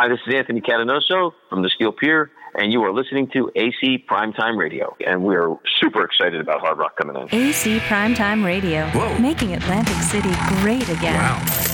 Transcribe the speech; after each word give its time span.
Hi, 0.00 0.06
this 0.06 0.20
is 0.28 0.32
Anthony 0.32 0.60
Catanoso 0.60 1.32
from 1.50 1.62
the 1.62 1.68
Steel 1.70 1.90
Pier, 1.90 2.30
and 2.54 2.72
you 2.72 2.80
are 2.84 2.92
listening 2.92 3.28
to 3.32 3.50
AC 3.56 4.04
Primetime 4.08 4.56
Radio. 4.56 4.96
And 5.04 5.24
we 5.24 5.34
are 5.34 5.56
super 5.80 6.04
excited 6.04 6.40
about 6.40 6.60
Hard 6.60 6.78
Rock 6.78 6.96
coming 6.96 7.20
in. 7.20 7.28
AC 7.34 7.80
Primetime 7.80 8.44
Radio, 8.44 8.86
Whoa. 8.90 9.18
making 9.18 9.54
Atlantic 9.54 9.96
City 9.96 10.30
great 10.60 10.88
again. 10.88 11.14
Wow. 11.14 11.67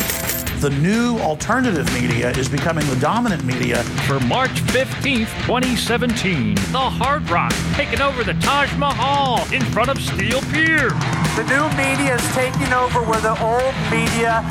The 0.60 0.70
new 0.70 1.18
alternative 1.18 1.92
media 1.92 2.30
is 2.30 2.48
becoming 2.48 2.86
the 2.88 2.96
dominant 2.96 3.44
media. 3.44 3.82
for 4.06 4.18
March 4.20 4.50
15th, 4.72 5.28
2017. 5.46 6.54
The 6.54 6.78
Hard 6.78 7.28
Rock 7.30 7.52
taking 7.74 8.00
over 8.00 8.24
the 8.24 8.34
Taj 8.34 8.74
Mahal 8.76 9.44
in 9.52 9.62
front 9.62 9.90
of 9.90 10.00
Steel 10.00 10.40
Pier. 10.52 10.88
The 11.36 11.44
new 11.48 11.68
media 11.76 12.14
is 12.14 12.26
taking 12.32 12.72
over 12.72 13.02
where 13.02 13.20
the 13.20 13.36
old 13.42 13.74
media 13.90 14.42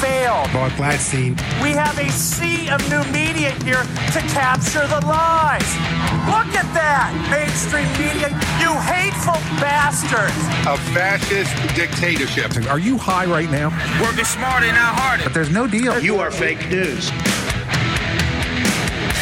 failed. 0.00 0.52
Mark 0.52 0.72
Gladstein. 0.74 1.38
We 1.62 1.70
have 1.70 1.98
a 1.98 2.10
sea 2.10 2.68
of 2.68 2.80
new 2.90 3.04
media 3.12 3.50
here 3.62 3.82
to 4.12 4.20
capture 4.34 4.86
the 4.88 5.00
lies. 5.06 6.01
Look 6.26 6.54
at 6.54 6.68
that, 6.74 7.10
mainstream 7.30 7.88
media, 7.98 8.28
you 8.60 8.72
hateful 8.80 9.40
bastards. 9.60 10.36
A 10.66 10.76
fascist 10.94 11.52
dictatorship. 11.74 12.70
Are 12.70 12.78
you 12.78 12.96
high 12.98 13.26
right 13.26 13.50
now? 13.50 13.70
Working 14.02 14.24
smarter, 14.24 14.66
not 14.68 14.94
harder. 14.94 15.24
But 15.24 15.34
there's 15.34 15.50
no 15.50 15.66
deal. 15.66 15.98
You 16.00 16.18
are 16.18 16.30
fake 16.30 16.68
news. 16.70 17.10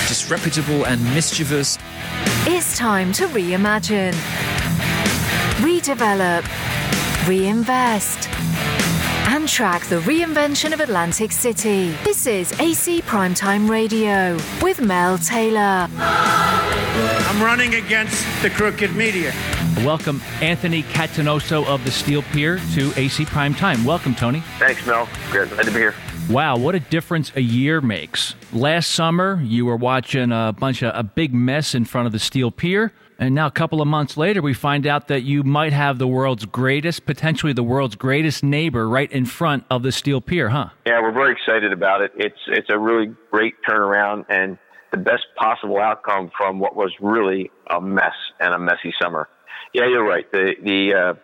disreputable 0.09 0.84
and 0.87 1.03
mischievous. 1.15 1.79
It's 2.47 2.77
time 2.77 3.12
to 3.12 3.27
reimagine, 3.29 4.12
redevelop, 5.59 6.45
reinvest, 7.29 8.29
and 9.29 9.48
track 9.48 9.84
the 9.87 10.01
reinvention 10.01 10.73
of 10.73 10.81
Atlantic 10.81 11.31
City. 11.33 11.95
This 12.05 12.27
is 12.27 12.53
AC 12.61 13.03
Primetime 13.03 13.69
Radio 13.69 14.37
with 14.61 14.81
Mel 14.81 15.19
Taylor. 15.19 15.89
I'm 17.41 17.47
running 17.47 17.77
against 17.77 18.42
the 18.42 18.51
crooked 18.51 18.95
media. 18.95 19.33
Welcome 19.78 20.20
Anthony 20.42 20.83
Catanoso 20.83 21.64
of 21.64 21.83
the 21.87 21.91
Steel 21.91 22.20
Pier 22.20 22.61
to 22.75 22.92
AC 22.97 23.25
Prime 23.25 23.55
Time. 23.55 23.83
Welcome, 23.83 24.14
Tony. 24.14 24.41
Thanks, 24.59 24.84
Mel. 24.84 25.09
Glad 25.33 25.48
glad 25.48 25.64
to 25.64 25.70
be 25.70 25.79
here. 25.79 25.95
Wow, 26.29 26.59
what 26.59 26.75
a 26.75 26.81
difference 26.81 27.33
a 27.34 27.41
year 27.41 27.81
makes. 27.81 28.34
Last 28.53 28.91
summer, 28.91 29.41
you 29.42 29.64
were 29.64 29.77
watching 29.77 30.33
a 30.33 30.53
bunch 30.53 30.83
of 30.83 30.92
a 30.95 31.03
big 31.03 31.33
mess 31.33 31.75
in 31.75 31.87
front 31.87 32.05
of 32.05 32.12
the 32.12 32.19
Steel 32.19 32.51
Pier, 32.51 32.92
and 33.19 33.34
now 33.34 33.47
a 33.47 33.51
couple 33.51 33.81
of 33.81 33.89
months 33.89 34.19
later, 34.19 34.42
we 34.42 34.53
find 34.53 34.86
out 34.86 35.09
that 35.09 35.23
you 35.23 35.42
might 35.42 35.73
have 35.73 35.97
the 35.97 36.07
world's 36.07 36.45
greatest, 36.45 37.07
potentially 37.07 37.55
the 37.55 37.62
world's 37.62 37.97
greatest 37.97 38.45
neighbor 38.45 38.86
right 38.86 39.11
in 39.11 39.25
front 39.25 39.64
of 39.70 39.83
the 39.83 39.92
Steel 39.92 40.20
Pier, 40.20 40.51
huh? 40.51 40.69
Yeah, 40.84 41.01
we're 41.01 41.11
very 41.11 41.33
excited 41.33 41.73
about 41.73 42.03
it. 42.03 42.12
It's 42.17 42.41
it's 42.48 42.69
a 42.69 42.79
really 42.79 43.14
great 43.31 43.55
turnaround 43.67 44.27
and 44.29 44.59
the 44.91 44.98
best 44.98 45.27
possible 45.36 45.78
outcome 45.78 46.30
from 46.36 46.58
what 46.58 46.74
was 46.74 46.92
really 47.00 47.50
a 47.69 47.80
mess 47.80 48.14
and 48.41 48.55
a 48.55 48.58
messy 48.58 48.92
summer. 49.00 49.28
Yeah, 49.72 49.86
you're 49.86 50.06
right. 50.06 50.30
The 50.33 50.55
the 50.62 50.94
uh, 50.94 51.14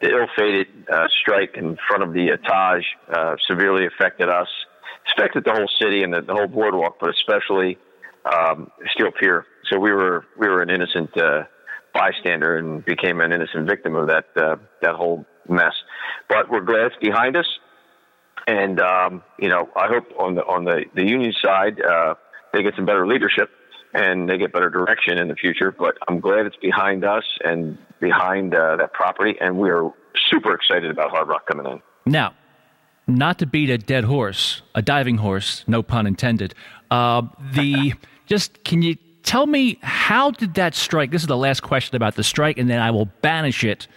the 0.00 0.10
ill-fated 0.10 0.68
uh, 0.90 1.08
strike 1.20 1.56
in 1.56 1.76
front 1.86 2.02
of 2.02 2.12
the 2.12 2.38
Taj 2.46 2.82
uh, 3.12 3.36
severely 3.46 3.86
affected 3.86 4.28
us. 4.28 4.48
Affected 5.16 5.44
the 5.44 5.52
whole 5.52 5.68
city 5.80 6.02
and 6.02 6.12
the, 6.12 6.20
the 6.20 6.32
whole 6.32 6.46
boardwalk, 6.46 6.98
but 7.00 7.10
especially 7.10 7.78
um, 8.24 8.70
Steel 8.92 9.10
Pier. 9.10 9.44
So 9.70 9.78
we 9.78 9.92
were 9.92 10.24
we 10.38 10.46
were 10.48 10.62
an 10.62 10.70
innocent 10.70 11.16
uh, 11.16 11.44
bystander 11.92 12.58
and 12.58 12.84
became 12.84 13.20
an 13.20 13.32
innocent 13.32 13.66
victim 13.66 13.96
of 13.96 14.06
that 14.08 14.26
uh, 14.36 14.56
that 14.82 14.94
whole 14.94 15.26
mess. 15.48 15.72
But 16.28 16.50
we're 16.50 16.60
glad 16.60 16.86
it's 16.86 16.96
behind 17.00 17.36
us. 17.36 17.46
And 18.46 18.80
um, 18.80 19.22
you 19.38 19.48
know, 19.48 19.68
I 19.76 19.88
hope 19.88 20.04
on 20.18 20.34
the 20.34 20.42
on 20.42 20.64
the, 20.64 20.84
the 20.94 21.04
union 21.04 21.32
side 21.42 21.80
uh, 21.80 22.14
they 22.52 22.62
get 22.62 22.74
some 22.76 22.86
better 22.86 23.06
leadership 23.06 23.50
and 23.92 24.28
they 24.28 24.38
get 24.38 24.52
better 24.52 24.70
direction 24.70 25.18
in 25.18 25.28
the 25.28 25.34
future. 25.34 25.74
But 25.76 25.96
I'm 26.08 26.20
glad 26.20 26.46
it's 26.46 26.56
behind 26.56 27.04
us 27.04 27.24
and 27.44 27.78
behind 28.00 28.54
uh, 28.54 28.76
that 28.76 28.92
property, 28.92 29.36
and 29.40 29.58
we 29.58 29.70
are 29.70 29.92
super 30.30 30.54
excited 30.54 30.90
about 30.90 31.10
Hard 31.10 31.28
Rock 31.28 31.46
coming 31.46 31.66
in. 31.66 31.80
Now, 32.06 32.34
not 33.06 33.38
to 33.40 33.46
beat 33.46 33.70
a 33.70 33.78
dead 33.78 34.04
horse, 34.04 34.62
a 34.74 34.82
diving 34.82 35.18
horse, 35.18 35.64
no 35.66 35.82
pun 35.82 36.06
intended. 36.06 36.54
Uh, 36.90 37.22
the 37.52 37.94
just 38.26 38.62
can 38.64 38.82
you 38.82 38.96
tell 39.22 39.46
me 39.46 39.78
how 39.82 40.30
did 40.30 40.54
that 40.54 40.74
strike? 40.74 41.10
This 41.10 41.22
is 41.22 41.28
the 41.28 41.36
last 41.36 41.62
question 41.62 41.96
about 41.96 42.14
the 42.14 42.24
strike, 42.24 42.58
and 42.58 42.70
then 42.70 42.80
I 42.80 42.90
will 42.90 43.06
banish 43.22 43.64
it 43.64 43.88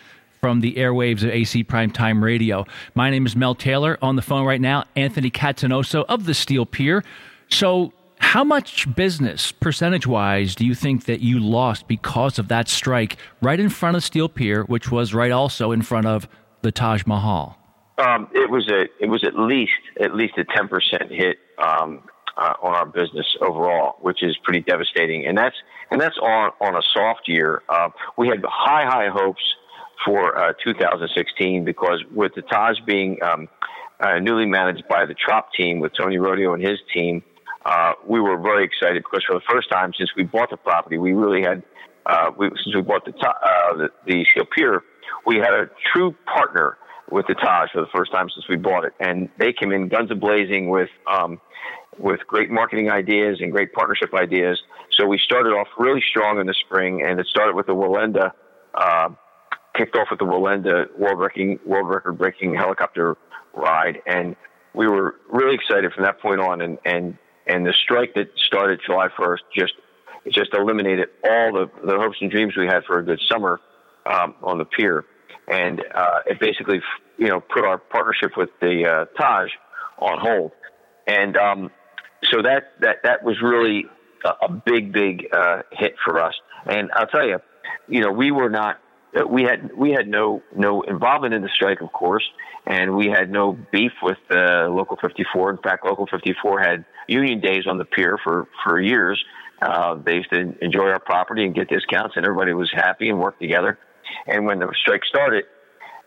from 0.42 0.60
the 0.60 0.74
airwaves 0.74 1.24
of 1.24 1.30
AC 1.30 1.64
Primetime 1.64 2.22
Radio. 2.22 2.66
My 2.96 3.10
name 3.10 3.26
is 3.26 3.36
Mel 3.36 3.56
Taylor. 3.56 3.98
On 4.02 4.18
the 4.18 4.22
phone 4.22 4.46
right 4.46 4.60
now, 4.60 4.84
Anthony 4.96 5.32
Catanoso 5.32 6.04
of 6.10 6.26
the 6.26 6.34
Steel 6.34 6.66
Pier. 6.66 7.02
So, 7.50 7.94
how 8.34 8.44
much 8.44 8.88
business, 8.96 9.52
percentage 9.52 10.08
wise, 10.08 10.56
do 10.56 10.66
you 10.66 10.74
think 10.74 11.06
that 11.06 11.20
you 11.20 11.40
lost 11.40 11.88
because 11.88 12.40
of 12.40 12.48
that 12.48 12.68
strike 12.68 13.18
right 13.44 13.60
in 13.60 13.70
front 13.70 13.96
of 13.96 14.04
Steel 14.04 14.28
Pier, 14.28 14.64
which 14.64 14.90
was 14.90 15.14
right 15.14 15.32
also 15.32 15.72
in 15.72 15.84
front 15.84 16.08
of 16.08 16.28
the 16.64 16.72
Taj 16.72 17.06
Mahal? 17.06 17.56
Um, 18.00 18.28
it 18.34 18.50
was 18.50 18.68
a 18.72 18.86
it 19.00 19.08
was 19.08 19.24
at 19.24 19.38
least 19.38 19.84
at 20.02 20.16
least 20.16 20.34
a 20.40 20.46
ten 20.46 20.68
percent 20.68 21.12
hit 21.12 21.38
um, 21.60 22.02
uh, 22.36 22.56
on 22.64 22.74
our 22.74 22.88
business 22.88 23.28
overall, 23.40 23.98
which 24.02 24.24
is 24.24 24.36
pretty 24.44 24.62
devastating. 24.62 25.28
And 25.28 25.38
that's 25.38 25.56
and 25.92 26.02
that's 26.02 26.18
on 26.18 26.54
on 26.60 26.76
a 26.76 26.82
soft 26.92 27.28
year. 27.28 27.62
Uh, 27.70 27.90
we 28.18 28.30
had 28.30 28.44
high 28.44 28.86
high 28.86 29.10
hopes 29.10 29.44
for 30.04 30.36
uh, 30.36 30.54
2016 30.64 31.64
because 31.64 32.04
with 32.12 32.34
the 32.34 32.42
Taj 32.42 32.80
being 32.88 33.20
um, 33.22 33.48
uh, 34.00 34.18
newly 34.18 34.48
managed 34.48 34.88
by 34.90 35.06
the 35.06 35.14
Trop 35.14 35.54
team 35.54 35.80
with 35.80 35.92
Tony 35.96 36.18
Rodio 36.18 36.56
and 36.56 36.64
his 36.64 36.80
team, 36.92 37.22
uh, 37.66 37.94
we 38.06 38.20
were 38.20 38.38
very 38.38 38.66
excited 38.66 39.04
because 39.04 39.24
for 39.26 39.36
the 39.36 39.46
first 39.50 39.70
time 39.70 39.94
since 39.98 40.12
we 40.16 40.24
bought 40.24 40.50
the 40.50 40.58
property, 40.58 40.98
we 40.98 41.14
really 41.14 41.42
had 41.42 41.64
uh, 42.06 42.32
we, 42.38 42.50
since 42.64 42.76
we 42.76 42.82
bought 42.82 43.06
the, 43.06 43.14
uh, 43.26 43.78
the 43.78 43.90
the 44.06 44.26
Steel 44.32 44.46
Pier, 44.46 44.84
we 45.26 45.38
had 45.38 45.54
a 45.54 45.70
true 45.94 46.16
partner 46.26 46.78
with 47.10 47.28
the 47.28 47.36
Taj 47.36 47.70
for 47.72 47.82
the 47.82 47.88
first 47.96 48.12
time 48.12 48.28
since 48.34 48.48
we 48.50 48.58
bought 48.58 48.84
it, 48.86 48.94
and 49.00 49.30
they 49.40 49.54
came 49.54 49.72
in 49.72 49.88
guns 49.88 50.12
a 50.12 50.16
blazing 50.16 50.70
with 50.70 50.90
um, 51.08 51.40
with 51.98 52.20
great 52.28 52.50
marketing 52.50 52.90
ideas 52.90 53.38
and 53.40 53.52
great 53.52 53.72
partnership 53.74 54.14
ideas. 54.14 54.62
So 54.92 55.06
we 55.06 55.18
started 55.18 55.52
off 55.52 55.68
really 55.78 56.04
strong 56.10 56.40
in 56.40 56.48
the 56.48 56.56
spring, 56.66 57.04
and 57.06 57.20
it 57.20 57.28
started 57.28 57.56
with 57.56 57.68
the 57.68 57.76
Wallenda, 57.76 58.32
uh, 58.74 59.10
kicked 59.76 59.96
off 59.96 60.08
with 60.10 60.20
the 60.20 60.26
Wallenda 60.26 60.86
world 60.98 61.20
record 61.20 61.60
world 61.66 61.88
record 61.88 62.18
breaking 62.18 62.56
helicopter 62.56 63.16
ride, 63.54 64.02
and 64.06 64.36
we 64.74 64.88
were 64.88 65.16
really 65.32 65.56
excited 65.56 65.94
from 65.94 66.04
that 66.04 66.20
point 66.20 66.42
on. 66.42 66.62
And 66.62 66.78
and 66.84 67.18
and 67.48 67.66
the 67.66 67.74
strike 67.74 68.14
that 68.16 68.30
started 68.38 68.80
July 68.86 69.08
1st 69.10 69.40
just 69.56 69.74
it 70.26 70.34
just 70.34 70.54
eliminated 70.54 71.10
all 71.24 71.54
the 71.54 71.70
the 71.86 71.98
hopes 71.98 72.18
and 72.22 72.32
dreams 72.32 72.56
we 72.56 72.66
had 72.66 72.84
for 72.86 73.00
a 73.00 73.04
good 73.04 73.20
summer 73.30 73.60
um, 74.06 74.36
on 74.42 74.58
the 74.58 74.66
pier 74.66 75.06
and 75.48 75.82
uh, 75.94 76.20
it 76.26 76.40
basically, 76.40 76.82
you 77.18 77.28
know, 77.28 77.40
put 77.40 77.66
our 77.66 77.78
partnership 77.78 78.38
with 78.38 78.50
the 78.62 78.86
uh, 78.86 79.06
Taj 79.20 79.50
on 80.00 80.20
hold. 80.20 80.52
And 81.08 81.36
um, 81.38 81.72
so 82.32 82.42
that 82.42 82.74
that 82.80 82.98
that 83.04 83.24
was 83.24 83.42
really 83.42 83.86
a, 84.24 84.46
a 84.46 84.50
big, 84.50 84.94
big 84.94 85.28
uh, 85.34 85.64
hit 85.72 85.96
for 86.04 86.20
us. 86.20 86.34
And 86.66 86.90
I'll 86.96 87.08
tell 87.08 87.28
you, 87.28 87.40
you 87.88 88.02
know, 88.02 88.12
we 88.12 88.32
were 88.32 88.50
not. 88.50 88.80
Uh, 89.16 89.28
We 89.28 89.44
had 89.44 89.72
we 89.76 89.92
had 89.92 90.08
no 90.08 90.42
no 90.56 90.82
involvement 90.82 91.34
in 91.34 91.42
the 91.42 91.50
strike, 91.56 91.82
of 91.82 91.92
course, 91.92 92.24
and 92.66 92.96
we 92.96 93.08
had 93.08 93.30
no 93.30 93.58
beef 93.72 93.92
with 94.02 94.18
uh, 94.32 94.68
Local 94.70 94.98
54. 95.02 95.52
In 95.52 95.58
fact, 95.58 95.86
Local 95.86 96.08
54 96.08 96.60
had 96.62 96.86
union 97.08 97.40
days 97.40 97.68
on 97.68 97.78
the 97.78 97.86
pier 97.86 98.18
for 98.24 98.48
for 98.64 98.80
years. 98.80 99.24
Uh, 99.62 99.96
they 99.96 100.16
used 100.16 100.30
to 100.30 100.56
enjoy 100.62 100.90
our 100.90 101.00
property 101.00 101.46
and 101.46 101.56
get 101.56 101.70
discounts, 101.70 102.16
and 102.18 102.26
everybody 102.26 102.54
was 102.54 102.72
happy 102.74 103.10
and 103.10 103.20
worked 103.20 103.40
together. 103.40 103.80
And 104.28 104.46
when 104.46 104.60
the 104.60 104.68
strike 104.82 105.06
started, 105.06 105.46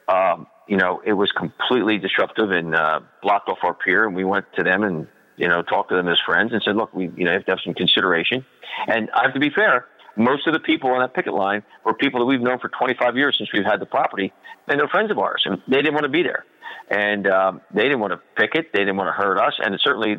um, 0.09 0.47
you 0.69 0.77
know, 0.77 1.01
it 1.05 1.13
was 1.13 1.31
completely 1.33 1.99
disruptive 1.99 2.51
and 2.51 2.75
uh, 2.75 3.01
blocked 3.23 3.49
off 3.49 3.59
our 3.63 3.75
pier. 3.75 4.07
And 4.07 4.15
we 4.15 4.25
went 4.25 4.47
to 4.57 4.63
them 4.63 4.83
and, 4.83 5.07
you 5.37 5.49
know, 5.49 5.63
talked 5.63 5.91
to 5.91 5.97
them 5.97 6.09
as 6.09 6.19
friends 6.27 6.53
and 6.53 6.63
said, 6.63 6.77
look, 6.77 6.93
we, 6.95 7.11
you 7.17 7.25
know, 7.25 7.33
have 7.33 7.45
to 7.47 7.53
have 7.53 7.61
some 7.65 7.75
consideration. 7.75 8.45
And 8.87 9.11
I 9.15 9.23
have 9.23 9.35
to 9.35 9.41
be 9.41 9.51
fair. 9.51 9.87
Most 10.17 10.47
of 10.47 10.53
the 10.55 10.61
people 10.61 10.91
on 10.91 11.01
that 11.01 11.15
picket 11.15 11.35
line 11.35 11.63
were 11.85 11.95
people 11.95 12.21
that 12.21 12.27
we've 12.27 12.41
known 12.41 12.59
for 12.59 12.69
25 12.71 13.17
years 13.17 13.35
since 13.39 13.51
we've 13.53 13.65
had 13.65 13.81
the 13.81 13.87
property, 13.87 14.33
and 14.69 14.81
they're 14.81 14.89
friends 14.89 15.11
of 15.11 15.19
ours, 15.19 15.43
and 15.45 15.61
they 15.69 15.77
didn't 15.79 15.95
want 15.95 16.05
to 16.05 16.11
be 16.11 16.23
there, 16.23 16.45
and 16.91 17.27
um, 17.27 17.61
they 17.75 17.83
didn't 17.83 18.01
want 18.01 18.13
to 18.13 18.21
picket, 18.37 18.71
they 18.73 18.81
didn't 18.81 18.97
want 18.97 19.09
to 19.09 19.13
hurt 19.13 19.39
us, 19.39 19.55
and 19.63 19.75
it 19.75 19.81
certainly 19.85 20.17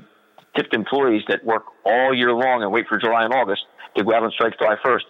tipped 0.55 0.73
employees 0.73 1.23
that 1.27 1.43
work 1.43 1.63
all 1.85 2.13
year 2.13 2.31
long 2.33 2.63
and 2.63 2.71
wait 2.71 2.87
for 2.87 2.97
July 2.97 3.23
and 3.25 3.33
August 3.33 3.63
to 3.95 4.03
go 4.03 4.13
out 4.13 4.23
on 4.23 4.31
strike 4.31 4.57
July 4.57 4.75
1st. 4.85 5.01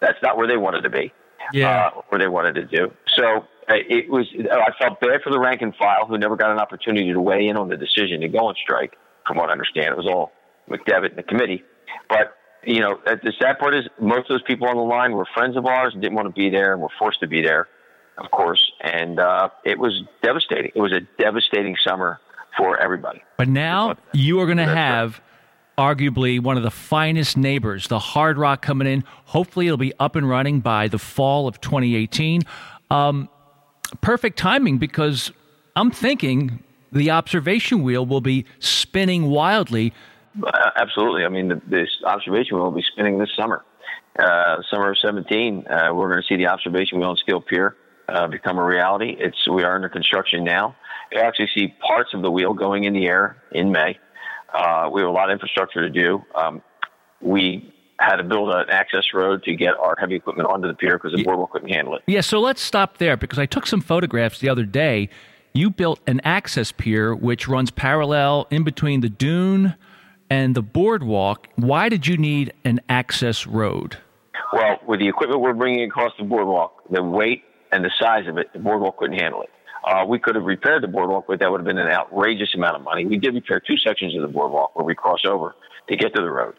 That's 0.00 0.18
not 0.22 0.36
where 0.36 0.46
they 0.46 0.56
wanted 0.56 0.82
to 0.82 0.90
be 0.90 1.12
Yeah. 1.52 1.86
uh, 1.96 2.00
where 2.08 2.18
they 2.18 2.28
wanted 2.28 2.54
to 2.56 2.64
do. 2.64 2.92
So 3.16 3.46
uh, 3.68 3.74
it 3.88 4.08
was. 4.08 4.26
I 4.50 4.70
felt 4.80 5.00
bad 5.00 5.22
for 5.22 5.30
the 5.30 5.38
rank 5.40 5.60
and 5.62 5.74
file 5.76 6.06
who 6.06 6.16
never 6.16 6.36
got 6.36 6.50
an 6.52 6.58
opportunity 6.58 7.12
to 7.12 7.20
weigh 7.20 7.48
in 7.48 7.56
on 7.56 7.68
the 7.68 7.76
decision 7.76 8.20
to 8.20 8.28
go 8.28 8.46
on 8.46 8.54
strike. 8.62 8.96
From 9.26 9.36
what 9.36 9.48
I 9.50 9.52
understand, 9.52 9.88
it 9.88 9.96
was 9.96 10.06
all 10.06 10.32
McDevitt 10.70 11.10
and 11.10 11.18
the 11.18 11.22
committee. 11.22 11.62
But 12.08 12.34
you 12.64 12.80
know, 12.80 12.98
uh, 13.06 13.16
the 13.22 13.32
sad 13.40 13.58
part 13.58 13.74
is 13.74 13.84
most 14.00 14.20
of 14.20 14.28
those 14.28 14.42
people 14.42 14.68
on 14.68 14.76
the 14.76 14.82
line 14.82 15.12
were 15.12 15.26
friends 15.34 15.56
of 15.56 15.66
ours 15.66 15.92
and 15.92 16.02
didn't 16.02 16.16
want 16.16 16.26
to 16.26 16.32
be 16.32 16.50
there 16.50 16.72
and 16.72 16.82
were 16.82 16.88
forced 16.98 17.20
to 17.20 17.26
be 17.26 17.42
there, 17.42 17.68
of 18.18 18.30
course. 18.30 18.72
And 18.80 19.18
uh, 19.18 19.50
it 19.64 19.78
was 19.78 20.02
devastating. 20.22 20.72
It 20.74 20.80
was 20.80 20.92
a 20.92 21.00
devastating 21.22 21.76
summer 21.86 22.20
for 22.56 22.78
everybody. 22.78 23.22
But 23.36 23.48
now 23.48 23.96
you 24.12 24.40
are 24.40 24.46
going 24.46 24.58
to 24.58 24.64
That's 24.64 24.74
right. 24.74 24.84
have 24.84 25.20
arguably 25.78 26.40
one 26.40 26.56
of 26.56 26.64
the 26.64 26.70
finest 26.70 27.36
neighbors, 27.36 27.86
the 27.86 28.00
Hard 28.00 28.36
Rock 28.36 28.62
coming 28.62 28.88
in. 28.88 29.04
Hopefully, 29.26 29.66
it'll 29.66 29.76
be 29.78 29.94
up 30.00 30.16
and 30.16 30.28
running 30.28 30.60
by 30.60 30.88
the 30.88 30.98
fall 30.98 31.46
of 31.46 31.60
2018. 31.60 32.42
Um, 32.90 33.28
perfect 34.00 34.38
timing 34.38 34.78
because 34.78 35.32
I'm 35.76 35.90
thinking 35.90 36.62
the 36.90 37.10
observation 37.10 37.82
wheel 37.82 38.04
will 38.04 38.20
be 38.20 38.44
spinning 38.58 39.26
wildly. 39.30 39.92
Uh, 40.42 40.70
absolutely. 40.76 41.24
I 41.24 41.28
mean, 41.28 41.48
the, 41.48 41.60
this 41.68 41.88
observation 42.04 42.56
wheel 42.56 42.66
will 42.66 42.72
be 42.72 42.84
spinning 42.92 43.18
this 43.18 43.30
summer. 43.36 43.64
Uh, 44.18 44.62
summer 44.70 44.90
of 44.90 44.98
17, 44.98 45.66
uh, 45.66 45.94
we're 45.94 46.08
going 46.08 46.22
to 46.22 46.26
see 46.26 46.36
the 46.36 46.48
observation 46.48 46.98
wheel 46.98 47.10
on 47.10 47.16
Steel 47.16 47.40
Pier 47.40 47.76
uh, 48.08 48.26
become 48.26 48.58
a 48.58 48.64
reality. 48.64 49.16
It's 49.18 49.48
we 49.48 49.62
are 49.64 49.74
under 49.74 49.88
construction 49.88 50.44
now. 50.44 50.76
You 51.12 51.20
actually 51.20 51.48
see 51.54 51.74
parts 51.86 52.14
of 52.14 52.22
the 52.22 52.30
wheel 52.30 52.52
going 52.52 52.84
in 52.84 52.92
the 52.92 53.06
air 53.06 53.36
in 53.52 53.70
May. 53.70 53.98
Uh, 54.52 54.88
we 54.92 55.02
have 55.02 55.10
a 55.10 55.12
lot 55.12 55.30
of 55.30 55.34
infrastructure 55.34 55.82
to 55.82 55.90
do. 55.90 56.22
Um, 56.34 56.62
we 57.20 57.72
had 58.00 58.16
to 58.16 58.24
build 58.24 58.50
an 58.50 58.70
access 58.70 59.04
road 59.12 59.42
to 59.44 59.54
get 59.54 59.76
our 59.76 59.96
heavy 59.98 60.14
equipment 60.14 60.48
onto 60.48 60.68
the 60.68 60.74
pier 60.74 60.98
because 60.98 61.12
the 61.14 61.22
boardwalk 61.22 61.52
couldn't 61.52 61.68
handle 61.68 61.96
it. 61.96 62.02
Yeah, 62.06 62.20
so 62.20 62.40
let's 62.40 62.62
stop 62.62 62.98
there 62.98 63.16
because 63.16 63.38
I 63.38 63.46
took 63.46 63.66
some 63.66 63.80
photographs 63.80 64.38
the 64.38 64.48
other 64.48 64.64
day. 64.64 65.08
You 65.52 65.70
built 65.70 66.00
an 66.06 66.20
access 66.20 66.70
pier 66.70 67.14
which 67.14 67.48
runs 67.48 67.70
parallel 67.70 68.46
in 68.50 68.62
between 68.62 69.00
the 69.00 69.08
dune 69.08 69.74
and 70.30 70.54
the 70.54 70.62
boardwalk. 70.62 71.48
Why 71.56 71.88
did 71.88 72.06
you 72.06 72.16
need 72.16 72.52
an 72.64 72.80
access 72.88 73.46
road? 73.46 73.98
Well, 74.52 74.78
with 74.86 75.00
the 75.00 75.08
equipment 75.08 75.40
we're 75.40 75.54
bringing 75.54 75.84
across 75.84 76.12
the 76.18 76.24
boardwalk, 76.24 76.82
the 76.90 77.02
weight 77.02 77.44
and 77.72 77.84
the 77.84 77.90
size 78.00 78.26
of 78.28 78.38
it, 78.38 78.52
the 78.52 78.58
boardwalk 78.58 78.96
couldn't 78.98 79.18
handle 79.18 79.42
it. 79.42 79.50
Uh, 79.84 80.04
we 80.06 80.18
could 80.18 80.34
have 80.34 80.44
repaired 80.44 80.82
the 80.82 80.88
boardwalk, 80.88 81.24
but 81.28 81.38
that 81.40 81.50
would 81.50 81.60
have 81.60 81.66
been 81.66 81.78
an 81.78 81.88
outrageous 81.88 82.54
amount 82.54 82.76
of 82.76 82.82
money. 82.82 83.06
We 83.06 83.16
did 83.16 83.34
repair 83.34 83.60
two 83.60 83.76
sections 83.76 84.14
of 84.16 84.22
the 84.22 84.28
boardwalk 84.28 84.76
where 84.76 84.84
we 84.84 84.94
cross 84.94 85.20
over 85.26 85.54
to 85.88 85.96
get 85.96 86.14
to 86.14 86.22
the 86.22 86.30
road. 86.30 86.54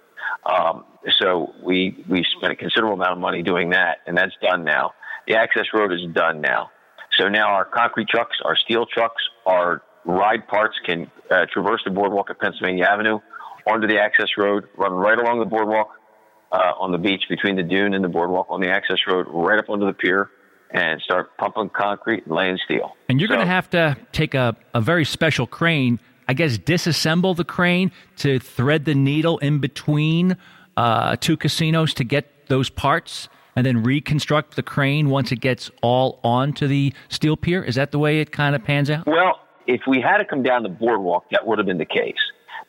Um, 0.46 0.86
so 1.20 1.54
we 1.64 2.04
we 2.08 2.26
spent 2.38 2.54
a 2.54 2.56
considerable 2.56 2.96
amount 2.96 3.14
of 3.14 3.18
money 3.20 3.44
doing 3.44 3.70
that, 3.72 4.00
and 4.08 4.18
that's 4.18 4.34
done 4.42 4.64
now. 4.64 4.94
The 5.28 5.36
access 5.36 5.66
road 5.74 5.94
is 5.94 6.02
done 6.14 6.42
now. 6.42 6.72
So 7.18 7.28
now 7.28 7.50
our 7.50 7.66
concrete 7.66 8.08
trucks, 8.08 8.38
our 8.46 8.56
steel 8.56 8.86
trucks, 8.86 9.22
our 9.46 9.82
ride 10.06 10.48
parts 10.48 10.76
can 10.86 11.12
uh, 11.30 11.46
traverse 11.52 11.82
the 11.84 11.92
boardwalk 11.92 12.30
at 12.30 12.40
Pennsylvania 12.40 12.86
Avenue 12.86 13.20
onto 13.68 13.88
the 13.88 14.00
access 14.00 14.30
road, 14.38 14.66
run 14.78 14.94
right 14.94 15.18
along 15.18 15.40
the 15.40 15.46
boardwalk 15.46 15.90
uh, 16.52 16.74
on 16.80 16.92
the 16.92 16.98
beach 16.98 17.24
between 17.30 17.56
the 17.56 17.64
dune 17.64 17.94
and 17.94 18.04
the 18.04 18.08
boardwalk 18.10 18.48
on 18.50 18.62
the 18.62 18.70
access 18.70 18.98
road, 19.08 19.28
right 19.30 19.60
up 19.60 19.70
onto 19.70 19.86
the 19.86 19.94
pier, 19.94 20.30
and 20.72 21.02
start 21.02 21.36
pumping 21.38 21.70
concrete 21.70 22.26
and 22.26 22.36
laying 22.36 22.58
steel. 22.64 22.96
And 23.08 23.20
you're 23.20 23.28
So- 23.28 23.36
going 23.36 23.46
to 23.48 23.52
have 23.54 23.70
to 23.72 23.98
take 24.12 24.34
a, 24.34 24.56
a 24.74 24.82
very 24.82 25.06
special 25.06 25.48
crane, 25.48 26.00
I 26.28 26.34
guess, 26.34 26.58
disassemble 26.58 27.36
the 27.36 27.44
crane 27.46 27.92
to 28.18 28.40
thread 28.40 28.86
the 28.86 28.96
needle 28.96 29.38
in 29.40 29.60
between 29.60 30.38
uh, 30.78 31.16
two 31.20 31.38
casinos 31.38 31.94
to 31.96 32.04
get 32.04 32.48
those 32.48 32.70
parts 32.70 33.30
and 33.56 33.66
then 33.66 33.84
reconstruct 33.84 34.56
the 34.56 34.64
crane 34.64 35.10
once 35.10 35.32
it 35.32 35.42
gets 35.42 35.70
all 35.82 36.20
onto 36.24 36.68
the 36.68 36.94
steel 37.10 37.36
pier. 37.36 37.62
Is 37.64 37.76
that 37.76 37.92
the 37.92 38.00
way 38.00 38.22
it 38.22 38.32
kind 38.32 38.56
of 38.56 38.64
pans 38.64 38.90
out? 38.90 39.06
Well, 39.06 39.40
if 39.68 39.82
we 39.88 40.02
had 40.02 40.18
to 40.20 40.26
come 40.26 40.42
down 40.44 40.64
the 40.64 40.70
boardwalk, 40.70 41.26
that 41.32 41.46
would 41.46 41.58
have 41.60 41.66
been 41.68 41.78
the 41.78 41.86
case. 41.86 42.16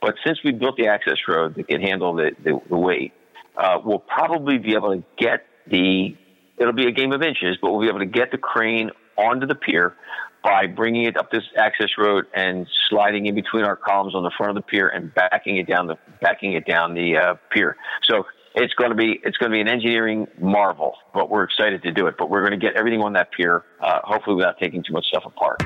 But 0.00 0.14
since 0.24 0.38
we 0.44 0.52
built 0.52 0.76
the 0.76 0.88
access 0.88 1.18
road 1.28 1.54
that 1.56 1.68
can 1.68 1.80
handle 1.80 2.14
the, 2.14 2.30
the, 2.42 2.60
the 2.68 2.76
weight, 2.76 3.12
uh, 3.56 3.78
we'll 3.84 3.98
probably 3.98 4.58
be 4.58 4.74
able 4.74 4.94
to 4.94 5.04
get 5.18 5.44
the, 5.66 6.16
it'll 6.56 6.72
be 6.72 6.86
a 6.86 6.92
game 6.92 7.12
of 7.12 7.22
inches, 7.22 7.58
but 7.60 7.70
we'll 7.70 7.82
be 7.82 7.88
able 7.88 7.98
to 7.98 8.06
get 8.06 8.30
the 8.30 8.38
crane 8.38 8.90
onto 9.16 9.46
the 9.46 9.54
pier 9.54 9.94
by 10.42 10.66
bringing 10.66 11.04
it 11.04 11.18
up 11.18 11.30
this 11.30 11.42
access 11.56 11.90
road 11.98 12.24
and 12.34 12.66
sliding 12.88 13.26
in 13.26 13.34
between 13.34 13.64
our 13.64 13.76
columns 13.76 14.14
on 14.14 14.22
the 14.22 14.30
front 14.38 14.56
of 14.56 14.56
the 14.56 14.66
pier 14.66 14.88
and 14.88 15.12
backing 15.14 15.58
it 15.58 15.66
down 15.66 15.86
the, 15.86 15.96
backing 16.22 16.54
it 16.54 16.66
down 16.66 16.94
the 16.94 17.16
uh, 17.16 17.34
pier. 17.52 17.76
So 18.04 18.24
it's 18.54 18.72
going 18.74 18.90
to 18.90 18.96
be, 18.96 19.20
it's 19.22 19.36
going 19.36 19.52
to 19.52 19.54
be 19.54 19.60
an 19.60 19.68
engineering 19.68 20.26
marvel, 20.40 20.94
but 21.12 21.28
we're 21.28 21.44
excited 21.44 21.82
to 21.82 21.92
do 21.92 22.06
it. 22.06 22.14
But 22.18 22.30
we're 22.30 22.40
going 22.40 22.58
to 22.58 22.64
get 22.66 22.74
everything 22.74 23.02
on 23.02 23.12
that 23.12 23.32
pier, 23.32 23.64
uh, 23.80 24.00
hopefully 24.02 24.36
without 24.36 24.58
taking 24.58 24.82
too 24.82 24.94
much 24.94 25.04
stuff 25.06 25.24
apart. 25.26 25.62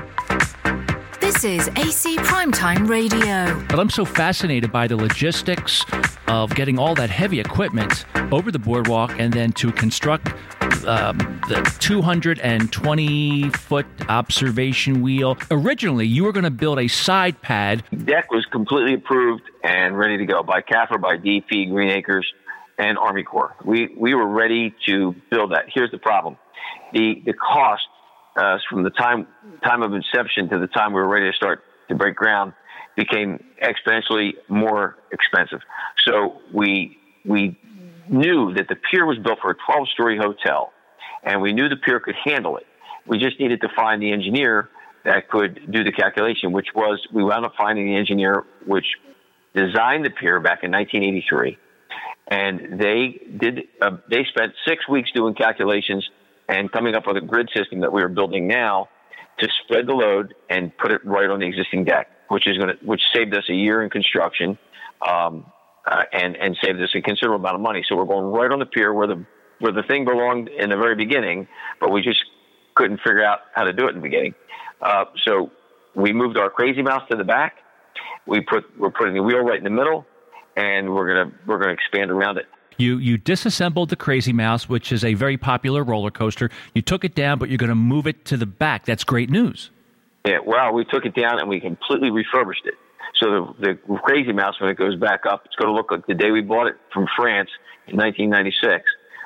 This 1.25 1.43
is 1.43 1.67
AC 1.69 2.17
Primetime 2.17 2.87
Radio. 2.87 3.65
But 3.67 3.79
I'm 3.79 3.89
so 3.89 4.05
fascinated 4.05 4.71
by 4.71 4.85
the 4.85 4.95
logistics 4.95 5.83
of 6.27 6.53
getting 6.53 6.77
all 6.77 6.93
that 6.93 7.09
heavy 7.09 7.39
equipment 7.39 8.05
over 8.31 8.51
the 8.51 8.59
boardwalk 8.59 9.19
and 9.19 9.33
then 9.33 9.51
to 9.53 9.71
construct 9.71 10.27
um, 10.85 11.17
the 11.49 11.67
220 11.79 13.49
foot 13.49 13.87
observation 14.07 15.01
wheel. 15.01 15.35
Originally, 15.49 16.05
you 16.05 16.25
were 16.25 16.31
going 16.31 16.43
to 16.43 16.51
build 16.51 16.77
a 16.77 16.87
side 16.87 17.41
pad. 17.41 17.83
deck 18.05 18.29
was 18.29 18.45
completely 18.51 18.93
approved 18.93 19.49
and 19.63 19.97
ready 19.97 20.17
to 20.17 20.27
go 20.27 20.43
by 20.43 20.61
CAFRA, 20.61 21.01
by 21.01 21.17
DP, 21.17 21.71
Green 21.71 21.89
Acres, 21.89 22.31
and 22.77 22.99
Army 22.99 23.23
Corps. 23.23 23.55
We 23.65 23.95
we 23.97 24.13
were 24.13 24.27
ready 24.27 24.75
to 24.85 25.15
build 25.31 25.53
that. 25.53 25.65
Here's 25.73 25.89
the 25.89 25.97
problem: 25.97 26.37
the 26.93 27.23
the 27.25 27.33
cost 27.33 27.87
uh, 28.35 28.57
from 28.69 28.83
the 28.83 28.89
time 28.89 29.27
time 29.63 29.81
of 29.81 29.93
inception 29.93 30.49
to 30.49 30.59
the 30.59 30.67
time 30.67 30.93
we 30.93 30.99
were 30.99 31.07
ready 31.07 31.29
to 31.29 31.35
start 31.35 31.63
to 31.89 31.95
break 31.95 32.15
ground 32.15 32.53
became 32.95 33.43
exponentially 33.61 34.33
more 34.47 34.97
expensive. 35.11 35.59
So 36.05 36.41
we 36.53 36.97
we 37.25 37.57
knew 38.09 38.53
that 38.53 38.67
the 38.67 38.75
pier 38.75 39.05
was 39.05 39.17
built 39.17 39.39
for 39.41 39.51
a 39.51 39.55
12 39.55 39.89
story 39.89 40.17
hotel, 40.17 40.71
and 41.23 41.41
we 41.41 41.53
knew 41.53 41.69
the 41.69 41.77
pier 41.77 41.99
could 41.99 42.15
handle 42.23 42.57
it. 42.57 42.65
We 43.07 43.17
just 43.17 43.39
needed 43.39 43.61
to 43.61 43.69
find 43.75 44.01
the 44.01 44.11
engineer 44.11 44.69
that 45.03 45.29
could 45.29 45.71
do 45.71 45.83
the 45.83 45.91
calculation, 45.91 46.51
which 46.51 46.67
was 46.73 47.05
we 47.13 47.23
wound 47.23 47.45
up 47.45 47.53
finding 47.57 47.85
the 47.85 47.95
engineer 47.95 48.43
which 48.65 48.85
designed 49.53 50.05
the 50.05 50.09
pier 50.09 50.39
back 50.39 50.63
in 50.63 50.71
1983, 50.71 51.57
and 52.27 52.79
they 52.79 53.21
did. 53.37 53.67
Uh, 53.81 53.97
they 54.09 54.25
spent 54.25 54.53
six 54.67 54.87
weeks 54.87 55.11
doing 55.13 55.33
calculations 55.35 56.09
and 56.47 56.71
coming 56.71 56.95
up 56.95 57.07
with 57.07 57.17
a 57.17 57.21
grid 57.21 57.49
system 57.55 57.81
that 57.81 57.91
we 57.91 58.01
are 58.01 58.09
building 58.09 58.47
now 58.47 58.89
to 59.39 59.47
spread 59.63 59.87
the 59.87 59.93
load 59.93 60.33
and 60.49 60.75
put 60.77 60.91
it 60.91 61.05
right 61.05 61.29
on 61.29 61.39
the 61.39 61.45
existing 61.45 61.83
deck, 61.83 62.07
which 62.29 62.47
is 62.47 62.57
going 62.57 62.69
to 62.69 62.85
which 62.85 63.01
saved 63.13 63.35
us 63.35 63.43
a 63.49 63.53
year 63.53 63.83
in 63.83 63.89
construction. 63.89 64.57
Um, 65.07 65.45
uh, 65.85 66.03
and 66.13 66.35
and 66.37 66.57
saved 66.63 66.81
us 66.81 66.89
a 66.95 67.01
considerable 67.01 67.39
amount 67.39 67.55
of 67.55 67.61
money. 67.61 67.85
So 67.87 67.95
we're 67.95 68.05
going 68.05 68.25
right 68.25 68.51
on 68.51 68.59
the 68.59 68.65
pier 68.65 68.93
where 68.93 69.07
the 69.07 69.23
where 69.59 69.71
the 69.71 69.83
thing 69.83 70.05
belonged 70.05 70.49
in 70.49 70.69
the 70.69 70.77
very 70.77 70.95
beginning, 70.95 71.47
but 71.79 71.91
we 71.91 72.01
just 72.01 72.23
couldn't 72.75 72.97
figure 72.97 73.23
out 73.23 73.39
how 73.53 73.63
to 73.63 73.73
do 73.73 73.85
it 73.85 73.89
in 73.89 73.95
the 73.95 74.01
beginning. 74.01 74.33
Uh, 74.81 75.05
so 75.23 75.51
we 75.95 76.11
moved 76.11 76.37
our 76.37 76.49
crazy 76.49 76.81
mouse 76.81 77.03
to 77.09 77.17
the 77.17 77.23
back. 77.23 77.57
We 78.25 78.41
put 78.41 78.65
we're 78.77 78.91
putting 78.91 79.13
the 79.13 79.23
wheel 79.23 79.39
right 79.39 79.57
in 79.57 79.63
the 79.63 79.69
middle, 79.69 80.05
and 80.57 80.93
we're 80.93 81.07
gonna 81.07 81.37
we're 81.45 81.59
gonna 81.59 81.73
expand 81.73 82.11
around 82.11 82.37
it. 82.37 82.45
You 82.77 82.97
you 82.97 83.17
disassembled 83.17 83.89
the 83.89 83.95
Crazy 83.95 84.33
Mouse, 84.33 84.67
which 84.67 84.91
is 84.91 85.03
a 85.03 85.13
very 85.13 85.37
popular 85.37 85.83
roller 85.83 86.11
coaster. 86.11 86.49
You 86.73 86.81
took 86.81 87.03
it 87.05 87.15
down, 87.15 87.39
but 87.39 87.49
you're 87.49 87.57
going 87.57 87.69
to 87.69 87.75
move 87.75 88.07
it 88.07 88.25
to 88.25 88.37
the 88.37 88.45
back. 88.45 88.85
That's 88.85 89.03
great 89.03 89.29
news. 89.29 89.71
Yeah, 90.25 90.39
well, 90.45 90.73
we 90.73 90.85
took 90.85 91.05
it 91.05 91.15
down 91.15 91.39
and 91.39 91.47
we 91.47 91.59
completely 91.59 92.09
refurbished 92.09 92.65
it. 92.65 92.73
So 93.21 93.55
the, 93.59 93.79
the 93.87 93.97
Crazy 93.99 94.33
Mouse, 94.33 94.59
when 94.59 94.69
it 94.69 94.77
goes 94.77 94.95
back 94.95 95.21
up, 95.29 95.43
it's 95.45 95.55
going 95.55 95.69
to 95.69 95.75
look 95.75 95.91
like 95.91 96.05
the 96.07 96.15
day 96.15 96.31
we 96.31 96.41
bought 96.41 96.67
it 96.67 96.75
from 96.91 97.05
France 97.15 97.49
in 97.87 97.95
1996. 97.95 98.83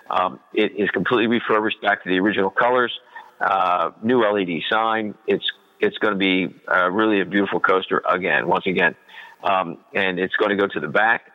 Um, 0.09 0.39
it 0.53 0.73
is 0.77 0.89
completely 0.89 1.27
refurbished 1.27 1.81
back 1.81 2.03
to 2.03 2.09
the 2.09 2.19
original 2.19 2.49
colors, 2.49 2.91
uh, 3.39 3.91
new 4.03 4.21
LED 4.21 4.61
sign. 4.69 5.15
It's 5.27 5.45
it's 5.79 5.97
going 5.99 6.13
to 6.13 6.17
be 6.17 6.53
uh, 6.69 6.89
really 6.89 7.21
a 7.21 7.25
beautiful 7.25 7.61
coaster 7.61 8.01
again, 8.09 8.47
once 8.47 8.65
again, 8.67 8.95
um, 9.43 9.77
and 9.93 10.19
it's 10.19 10.35
going 10.35 10.49
to 10.49 10.57
go 10.57 10.67
to 10.67 10.79
the 10.79 10.89
back. 10.89 11.31